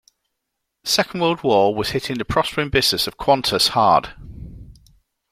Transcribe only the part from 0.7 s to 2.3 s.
Second World War was hitting the